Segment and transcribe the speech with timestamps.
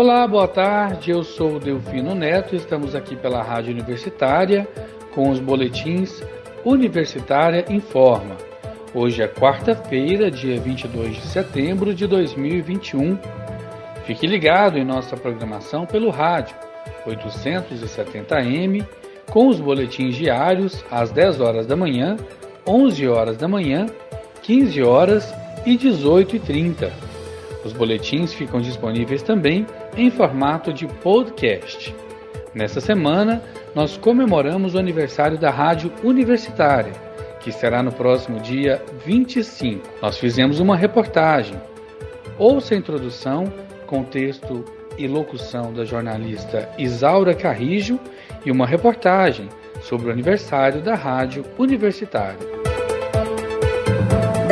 [0.00, 1.10] Olá, boa tarde.
[1.10, 2.54] Eu sou o Delfino Neto.
[2.54, 4.64] Estamos aqui pela Rádio Universitária
[5.12, 6.22] com os boletins
[6.64, 8.36] Universitária Informa.
[8.94, 13.18] Hoje é quarta-feira, dia 22 de setembro de 2021.
[14.04, 16.54] Fique ligado em nossa programação pelo rádio
[17.04, 18.86] 870m
[19.32, 22.16] com os boletins diários às 10 horas da manhã,
[22.64, 23.86] 11 horas da manhã,
[24.42, 25.34] 15 horas
[25.66, 27.07] e 18 e 30.
[27.64, 29.66] Os boletins ficam disponíveis também
[29.96, 31.94] em formato de podcast.
[32.54, 33.42] Nessa semana,
[33.74, 36.92] nós comemoramos o aniversário da Rádio Universitária,
[37.40, 39.86] que será no próximo dia 25.
[40.00, 41.60] Nós fizemos uma reportagem.
[42.38, 43.52] Ouça a introdução
[43.86, 44.64] com texto
[44.96, 47.98] e locução da jornalista Isaura Carrijo
[48.44, 49.48] e uma reportagem
[49.80, 52.57] sobre o aniversário da Rádio Universitária.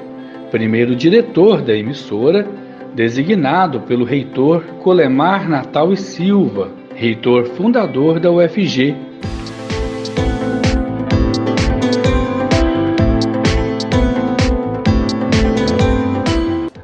[0.50, 2.48] primeiro diretor da emissora,
[2.94, 8.96] designado pelo reitor Colemar Natal e Silva, reitor fundador da UFG.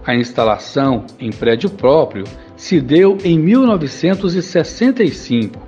[0.06, 2.24] A instalação em prédio próprio
[2.56, 5.60] se deu em 1965,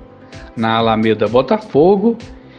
[0.56, 2.17] na Alameda Botafogo,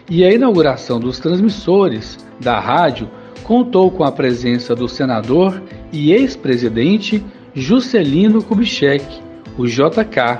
[0.08, 3.10] e a inauguração dos transmissores da rádio
[3.42, 5.60] contou com a presença do senador
[5.92, 7.24] e ex-presidente
[7.54, 9.04] Juscelino Kubitschek,
[9.58, 10.38] o JK.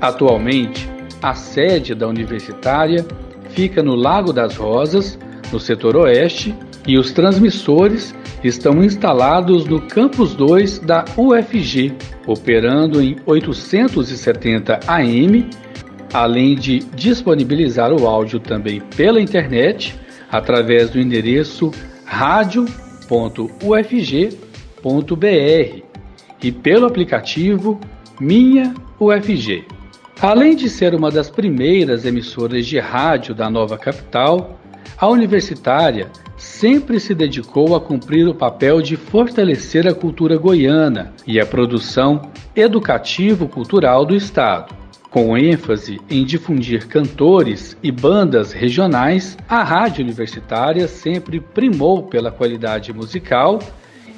[0.00, 0.88] Atualmente,
[1.22, 3.04] a sede da universitária
[3.50, 5.18] fica no Lago das Rosas,
[5.52, 6.54] no setor oeste,
[6.86, 11.94] e os transmissores estão instalados no Campus 2 da UFG,
[12.26, 15.50] operando em 870 AM,
[16.12, 19.94] além de disponibilizar o áudio também pela internet
[20.32, 21.70] através do endereço
[22.06, 23.02] radio.ufg.br
[26.42, 27.78] e pelo aplicativo
[28.18, 29.66] Minha UFG.
[30.20, 34.58] Além de ser uma das primeiras emissoras de rádio da nova capital,
[34.96, 41.40] a universitária sempre se dedicou a cumprir o papel de fortalecer a cultura goiana e
[41.40, 44.81] a produção educativo-cultural do Estado.
[45.12, 52.94] Com ênfase em difundir cantores e bandas regionais, a rádio universitária sempre primou pela qualidade
[52.94, 53.58] musical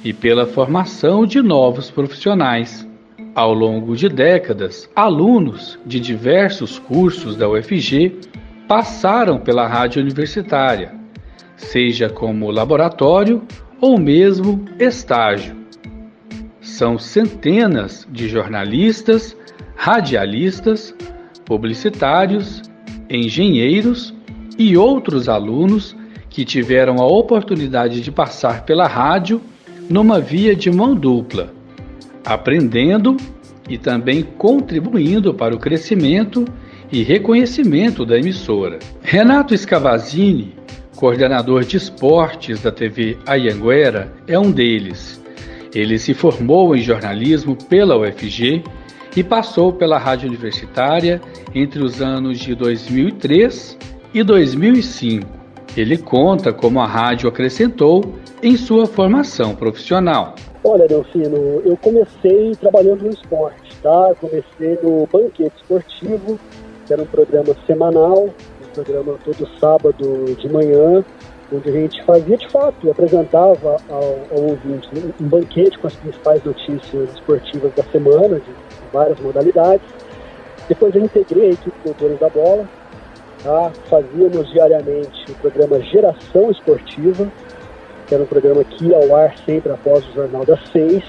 [0.05, 2.87] e pela formação de novos profissionais.
[3.35, 8.17] Ao longo de décadas, alunos de diversos cursos da UFG
[8.65, 10.95] passaram pela rádio universitária,
[11.57, 13.43] seja como laboratório
[13.81, 15.57] ou mesmo estágio.
[16.61, 19.35] São centenas de jornalistas,
[19.75, 20.95] radialistas,
[21.45, 22.61] publicitários,
[23.09, 24.13] engenheiros
[24.57, 25.95] e outros alunos
[26.29, 29.41] que tiveram a oportunidade de passar pela rádio
[29.89, 31.53] numa via de mão dupla
[32.25, 33.15] aprendendo
[33.69, 36.45] e também contribuindo para o crescimento
[36.91, 38.79] e reconhecimento da emissora.
[39.01, 40.55] Renato Scavazini,
[40.95, 45.21] coordenador de esportes da TV Ayanguera, é um deles.
[45.73, 48.63] Ele se formou em jornalismo pela UFG
[49.15, 51.21] e passou pela Rádio Universitária
[51.53, 53.77] entre os anos de 2003
[54.13, 55.27] e 2005.
[55.77, 60.35] Ele conta como a rádio acrescentou em sua formação profissional.
[60.63, 64.13] Olha, Delfino, eu comecei trabalhando no esporte, tá?
[64.19, 66.39] Comecei no banquete esportivo
[66.85, 71.03] que era um programa semanal, um programa todo sábado de manhã,
[71.51, 74.89] onde a gente fazia de fato, apresentava ao, ao ouvinte
[75.19, 78.64] um banquete com as principais notícias esportivas da semana, de
[78.95, 79.85] várias modalidades.
[80.69, 82.65] Depois eu integrei a equipe Doutores da Bola,
[83.43, 83.71] tá?
[83.89, 87.29] fazíamos diariamente o programa Geração Esportiva,
[88.07, 91.03] que era um programa que ia ao ar sempre após o Jornal das Seis.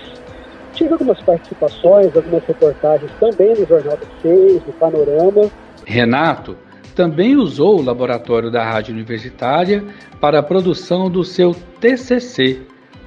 [0.74, 5.48] Tive algumas participações, algumas reportagens também no Jornal das Seis, no Panorama.
[5.84, 6.56] Renato
[6.94, 9.84] também usou o laboratório da Rádio Universitária
[10.20, 12.62] para a produção do seu TCC,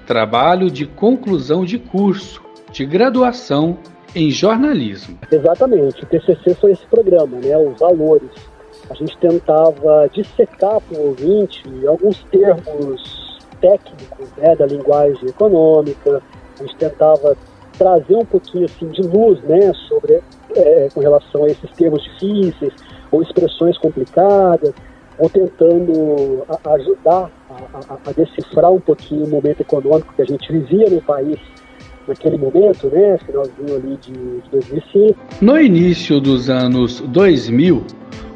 [0.07, 2.41] Trabalho de Conclusão de Curso
[2.71, 3.77] de Graduação
[4.15, 5.17] em Jornalismo.
[5.31, 8.29] Exatamente, o TCC foi esse programa, né, os valores.
[8.89, 16.21] A gente tentava dissecar para o ouvinte alguns termos técnicos né, da linguagem econômica,
[16.59, 17.37] a gente tentava
[17.77, 20.21] trazer um pouquinho assim de luz né, sobre,
[20.55, 22.73] é, com relação a esses termos difíceis
[23.11, 24.73] ou expressões complicadas,
[25.17, 30.25] ou tentando a, ajudar a, a, a, decifrar um pouquinho o momento econômico que a
[30.25, 31.39] gente vivia no país
[32.09, 35.15] naquele momento, né, finalzinho ali de, de 2005.
[35.41, 37.83] No início dos anos 2000,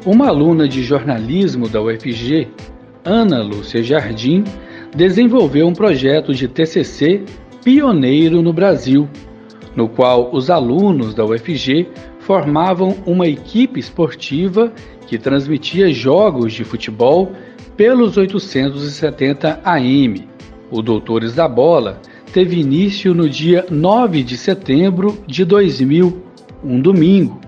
[0.06, 2.48] uma aluna de jornalismo da UFG,
[3.04, 4.44] Ana Lúcia Jardim,
[4.94, 7.24] desenvolveu um projeto de TCC
[7.64, 9.08] pioneiro no Brasil,
[9.74, 11.88] no qual os alunos da UFG
[12.20, 14.72] formavam uma equipe esportiva
[15.06, 17.32] que transmitia jogos de futebol
[17.76, 20.28] pelos 870 AM.
[20.70, 22.00] O Doutores da Bola
[22.34, 26.20] teve início no dia 9 de setembro de 2000,
[26.64, 27.40] um domingo,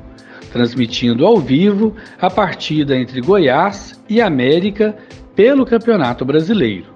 [0.53, 4.97] transmitindo ao vivo a partida entre Goiás e América
[5.35, 6.87] pelo Campeonato Brasileiro.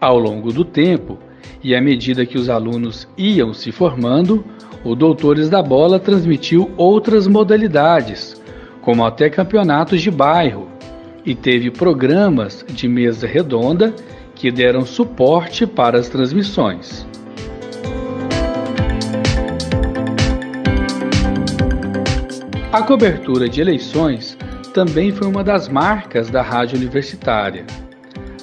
[0.00, 1.18] Ao longo do tempo,
[1.62, 4.42] e à medida que os alunos iam se formando,
[4.82, 8.40] o Doutores da Bola transmitiu outras modalidades,
[8.80, 10.66] como até campeonatos de bairro,
[11.26, 13.94] e teve programas de mesa redonda
[14.34, 17.06] que deram suporte para as transmissões.
[22.74, 24.36] A cobertura de eleições
[24.72, 27.64] também foi uma das marcas da rádio universitária.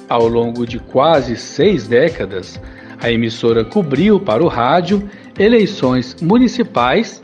[0.08, 2.58] Ao longo de quase seis décadas,
[2.98, 5.06] a emissora cobriu para o rádio
[5.38, 7.20] eleições municipais,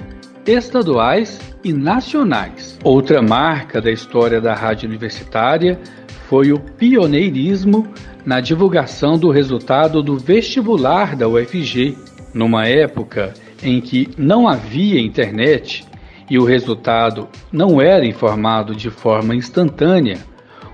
[0.47, 2.79] estaduais e nacionais.
[2.85, 5.81] Outra marca da história da rádio universitária
[6.29, 7.89] foi o pioneirismo
[8.27, 11.97] na divulgação do resultado do vestibular da UFG,
[12.35, 13.33] numa época
[13.63, 15.89] em que não havia internet
[16.31, 20.19] e o resultado não era informado de forma instantânea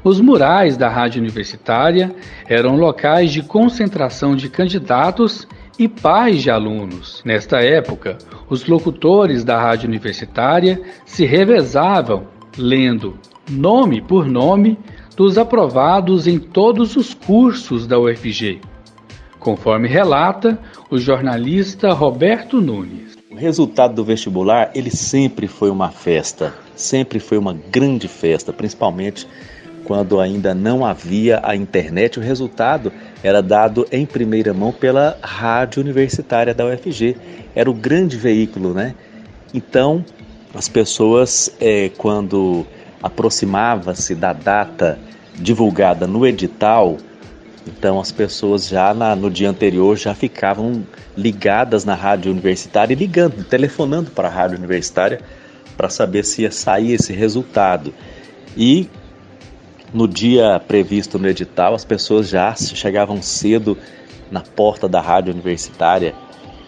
[0.04, 2.14] os murais da rádio universitária
[2.46, 5.48] eram locais de concentração de candidatos
[5.78, 7.22] e pais de alunos.
[7.24, 8.18] Nesta época,
[8.50, 12.26] os locutores da rádio universitária se revezavam
[12.58, 13.18] lendo
[13.50, 14.78] nome por nome
[15.16, 18.60] dos aprovados em todos os cursos da UFG,
[19.44, 20.58] conforme relata
[20.90, 23.14] o jornalista Roberto Nunes.
[23.30, 29.28] O resultado do vestibular, ele sempre foi uma festa, sempre foi uma grande festa, principalmente
[29.84, 32.90] quando ainda não havia a internet, o resultado
[33.22, 37.14] era dado em primeira mão pela rádio universitária da UFG.
[37.54, 38.94] Era o grande veículo, né?
[39.52, 40.02] Então,
[40.54, 42.64] as pessoas, é, quando
[43.02, 44.98] aproximava-se da data
[45.34, 46.96] divulgada no edital,
[47.66, 52.96] então as pessoas já na, no dia anterior já ficavam ligadas na rádio universitária e
[52.96, 55.20] ligando, telefonando para a rádio universitária
[55.76, 57.92] para saber se ia sair esse resultado.
[58.56, 58.88] E
[59.92, 63.76] no dia previsto no edital, as pessoas já chegavam cedo
[64.30, 66.14] na porta da rádio universitária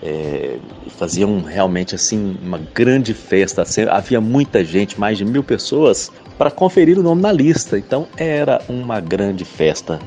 [0.02, 0.58] é,
[0.98, 3.64] faziam realmente assim uma grande festa.
[3.90, 7.78] Havia muita gente, mais de mil pessoas, para conferir o nome na lista.
[7.78, 9.98] Então era uma grande festa.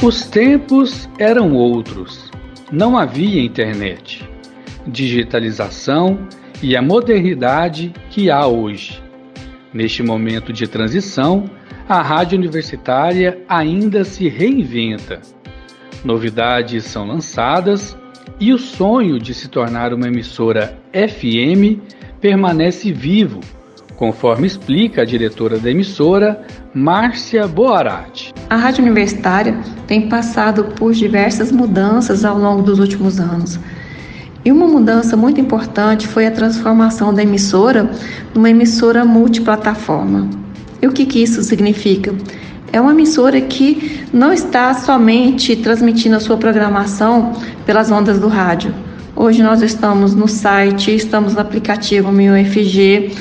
[0.00, 2.30] Os tempos eram outros.
[2.70, 4.24] Não havia internet.
[4.86, 6.28] Digitalização
[6.62, 9.02] e a modernidade que há hoje.
[9.74, 11.50] Neste momento de transição,
[11.88, 15.20] a rádio universitária ainda se reinventa.
[16.04, 17.98] Novidades são lançadas
[18.38, 21.82] e o sonho de se tornar uma emissora FM
[22.20, 23.40] permanece vivo,
[23.96, 28.37] conforme explica a diretora da emissora, Márcia Boarati.
[28.50, 33.58] A rádio universitária tem passado por diversas mudanças ao longo dos últimos anos
[34.44, 37.90] e uma mudança muito importante foi a transformação da emissora
[38.34, 40.30] numa emissora multiplataforma.
[40.80, 42.14] E o que, que isso significa?
[42.72, 47.34] É uma emissora que não está somente transmitindo a sua programação
[47.66, 48.74] pelas ondas do rádio.
[49.20, 53.16] Hoje nós estamos no site, estamos no aplicativo MilFG.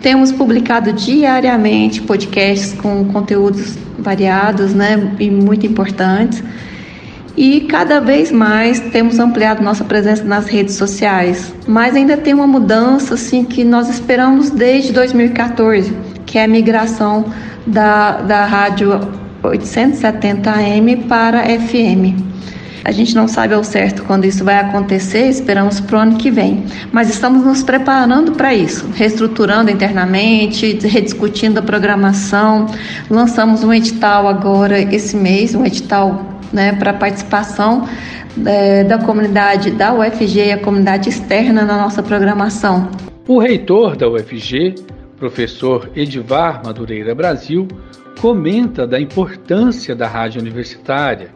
[0.00, 6.42] Temos publicado diariamente podcasts com conteúdos variados, né, e muito importantes.
[7.36, 11.54] E cada vez mais temos ampliado nossa presença nas redes sociais.
[11.66, 15.94] Mas ainda tem uma mudança assim que nós esperamos desde 2014,
[16.24, 17.26] que é a migração
[17.66, 18.98] da, da rádio
[19.42, 22.32] 870 AM para FM.
[22.84, 26.30] A gente não sabe ao certo quando isso vai acontecer, esperamos para o ano que
[26.30, 26.64] vem.
[26.90, 32.66] Mas estamos nos preparando para isso, reestruturando internamente, rediscutindo a programação.
[33.08, 37.88] Lançamos um edital agora esse mês, um edital né, para participação
[38.44, 42.90] é, da comunidade da UFG e a comunidade externa na nossa programação.
[43.28, 44.74] O reitor da UFG,
[45.16, 47.68] professor Edivar Madureira Brasil,
[48.20, 51.30] comenta da importância da rádio universitária,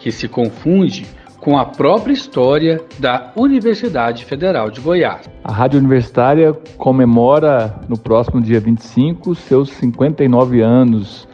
[0.00, 1.06] que se confunde
[1.38, 5.30] com a própria história da Universidade Federal de Goiás.
[5.44, 11.28] A Rádio Universitária comemora no próximo dia 25 seus 59 anos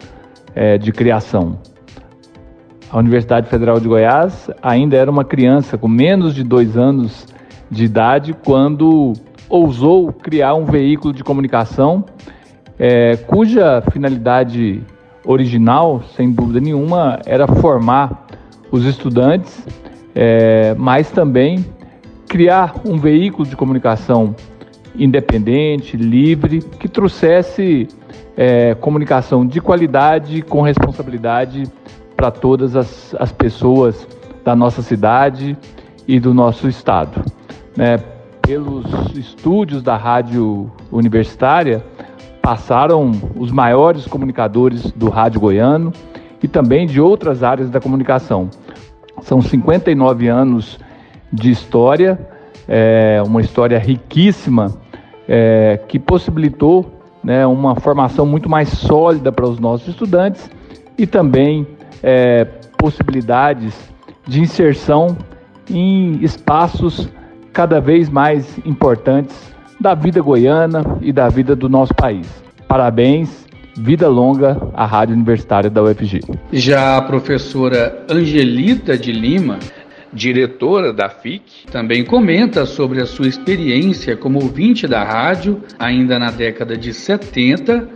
[0.55, 1.59] é, de criação.
[2.91, 7.27] A Universidade Federal de Goiás ainda era uma criança com menos de dois anos
[7.71, 9.15] de idade quando
[9.49, 12.05] ousou criar um veículo de comunicação
[12.79, 14.83] é, cuja finalidade
[15.25, 18.26] original, sem dúvida nenhuma, era formar
[18.71, 19.67] os estudantes,
[20.15, 21.65] é, mas também
[22.29, 24.35] criar um veículo de comunicação
[24.99, 27.87] independente, livre, que trouxesse
[28.37, 31.65] é, comunicação de qualidade, com responsabilidade
[32.17, 34.07] para todas as, as pessoas
[34.45, 35.57] da nossa cidade
[36.09, 37.23] e do nosso estado.
[37.77, 37.99] Né?
[38.41, 41.85] Pelos estúdios da rádio universitária,
[42.41, 45.93] passaram os maiores comunicadores do rádio goiano
[46.47, 48.49] e também de outras áreas da comunicação.
[49.21, 50.79] São 59 anos
[51.33, 52.17] de história,
[52.69, 54.73] é, uma história riquíssima
[55.27, 60.49] é, que possibilitou né, uma formação muito mais sólida para os nossos estudantes
[60.97, 61.67] e também
[62.01, 62.45] é,
[62.79, 63.75] possibilidades
[64.25, 65.17] de inserção
[65.69, 67.09] em espaços
[67.53, 72.29] cada vez mais importantes da vida goiana e da vida do nosso país.
[72.69, 73.46] Parabéns,
[73.77, 76.21] vida longa à Rádio Universitária da UFG.
[76.53, 79.59] Já a professora Angelita de Lima,
[80.13, 86.31] diretora da FIC, também comenta sobre a sua experiência como ouvinte da rádio ainda na
[86.31, 87.89] década de 70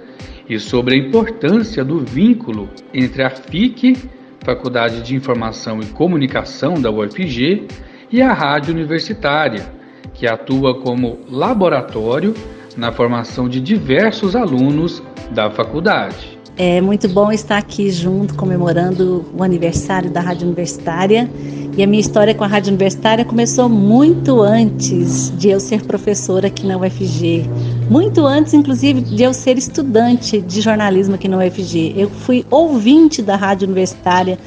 [0.49, 3.97] e sobre a importância do vínculo entre a FIC,
[4.45, 7.69] Faculdade de Informação e Comunicação da UFG,
[8.11, 9.73] e a Rádio Universitária,
[10.13, 12.35] que atua como laboratório
[12.81, 16.41] na formação de diversos alunos da faculdade.
[16.57, 21.31] É muito bom estar aqui junto, comemorando o aniversário da Rádio Universitária.
[21.77, 26.49] E a minha história com a Rádio Universitária começou muito antes de eu ser professora
[26.49, 27.45] aqui na UFG.
[27.89, 31.95] Muito antes, inclusive, de eu ser estudante de jornalismo aqui na UFG.
[31.97, 34.39] Eu fui ouvinte da Rádio Universitária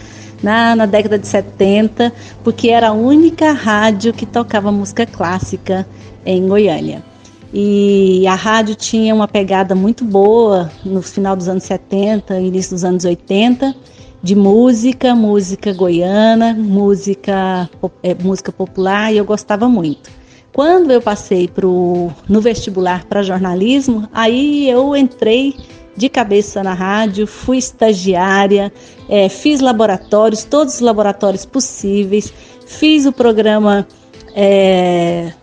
[0.42, 2.12] na, na década de 70,
[2.44, 5.88] porque era a única rádio que tocava música clássica
[6.25, 7.12] em Goiânia.
[7.55, 12.83] E a rádio tinha uma pegada muito boa no final dos anos 70, início dos
[12.83, 13.75] anos 80,
[14.24, 17.69] de música, música goiana, música,
[18.01, 20.10] é, música popular, e eu gostava muito.
[20.51, 25.55] Quando eu passei pro, no vestibular para jornalismo, aí eu entrei
[25.95, 28.74] de cabeça na rádio, fui estagiária,
[29.07, 32.33] é, fiz laboratórios, todos os laboratórios possíveis,
[32.65, 33.88] fiz o programa
[34.36, 35.33] é,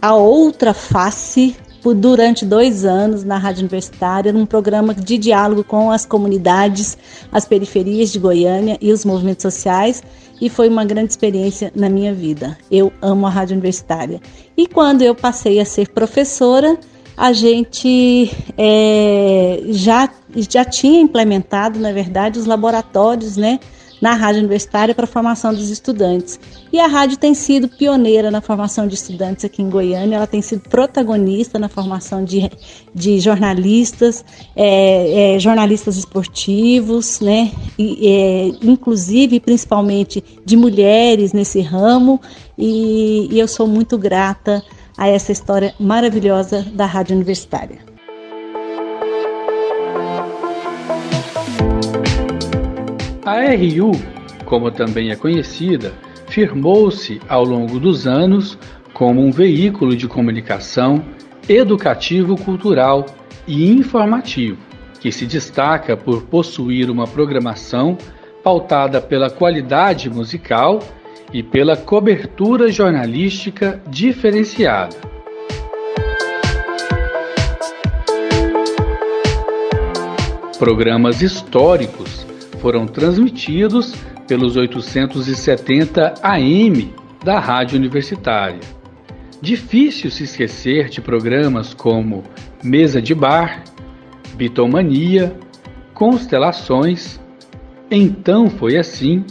[0.00, 5.90] a outra face por, durante dois anos na Rádio Universitária, num programa de diálogo com
[5.90, 6.96] as comunidades,
[7.32, 10.02] as periferias de Goiânia e os movimentos sociais,
[10.40, 12.56] e foi uma grande experiência na minha vida.
[12.70, 14.20] Eu amo a Rádio Universitária.
[14.56, 16.78] E quando eu passei a ser professora,
[17.16, 23.60] a gente é, já, já tinha implementado, na verdade, os laboratórios, né?
[24.00, 26.40] Na rádio universitária para a formação dos estudantes.
[26.72, 30.40] E a rádio tem sido pioneira na formação de estudantes aqui em Goiânia, ela tem
[30.40, 32.50] sido protagonista na formação de,
[32.94, 34.24] de jornalistas,
[34.56, 37.52] é, é, jornalistas esportivos, né?
[37.78, 42.20] E, é, inclusive, principalmente, de mulheres nesse ramo,
[42.56, 44.62] e, e eu sou muito grata
[44.96, 47.89] a essa história maravilhosa da rádio universitária.
[53.24, 53.92] A RU,
[54.46, 55.92] como também é conhecida,
[56.28, 58.58] firmou-se ao longo dos anos
[58.94, 61.04] como um veículo de comunicação
[61.46, 63.04] educativo, cultural
[63.46, 64.56] e informativo,
[65.00, 67.98] que se destaca por possuir uma programação
[68.42, 70.80] pautada pela qualidade musical
[71.30, 74.96] e pela cobertura jornalística diferenciada.
[80.58, 82.29] Programas históricos
[82.60, 83.94] foram transmitidos
[84.28, 88.60] pelos 870 AM da Rádio Universitária.
[89.42, 92.22] Difícil se esquecer de programas como
[92.62, 93.64] Mesa de Bar,
[94.34, 95.34] Bitomania,
[95.94, 97.18] Constelações,
[97.90, 99.24] Então Foi Assim,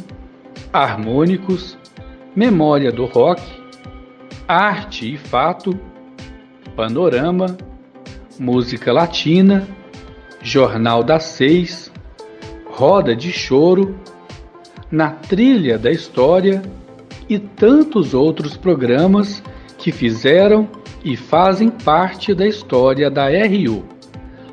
[0.73, 1.77] Harmônicos,
[2.35, 3.41] Memória do Rock,
[4.47, 5.79] Arte e Fato,
[6.75, 7.57] Panorama,
[8.39, 9.67] Música Latina,
[10.41, 11.91] Jornal das Seis,
[12.79, 13.99] Roda de Choro,
[14.89, 16.61] Na Trilha da História
[17.27, 19.43] e tantos outros programas
[19.77, 20.65] que fizeram
[21.03, 23.83] e fazem parte da história da RU,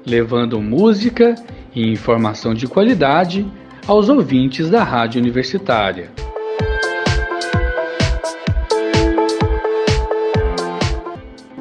[0.04, 1.36] levando música
[1.72, 3.46] e informação de qualidade
[3.86, 6.10] aos ouvintes da Rádio Universitária.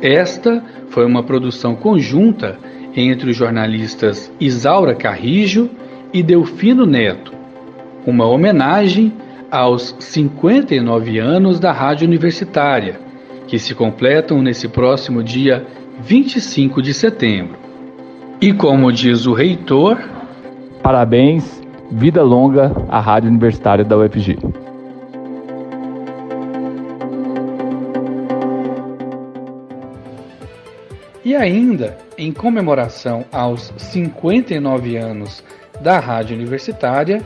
[0.02, 2.58] Esta foi uma produção conjunta
[2.96, 5.70] entre os jornalistas Isaura Carrijo
[6.16, 7.34] e Delfino Neto,
[8.08, 9.12] uma homenagem
[9.52, 12.98] aos 59 anos da Rádio Universitária,
[13.50, 15.68] que se completam nesse próximo dia
[16.00, 17.58] 25 de setembro.
[18.40, 20.02] E como diz o reitor,
[20.82, 24.38] parabéns, vida longa à Rádio Universitária da UFG.
[31.26, 35.44] E ainda, em comemoração aos 59 anos
[35.80, 37.22] da Rádio Universitária,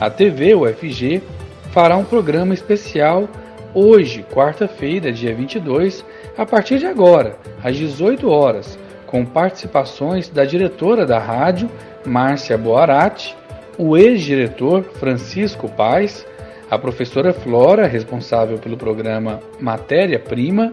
[0.00, 1.22] a TV UFG
[1.70, 3.28] fará um programa especial
[3.74, 6.04] hoje, quarta-feira, dia 22,
[6.36, 11.70] a partir de agora, às 18 horas, com participações da diretora da rádio,
[12.04, 13.36] Márcia Boarati,
[13.78, 16.26] o ex-diretor Francisco Paes,
[16.70, 20.72] a professora Flora, responsável pelo programa Matéria Prima,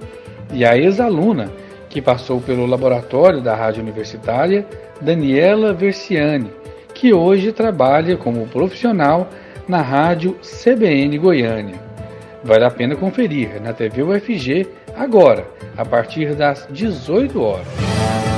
[0.51, 1.51] e a ex-aluna,
[1.89, 4.65] que passou pelo laboratório da Rádio Universitária,
[5.01, 6.51] Daniela Versiani,
[6.99, 9.29] que hoje trabalha como profissional
[9.65, 11.79] na rádio CBN Goiânia.
[12.43, 18.28] Vale a pena conferir na TV UFG agora, a partir das 18 horas.